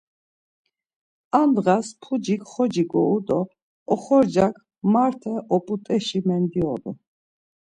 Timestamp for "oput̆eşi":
5.55-6.19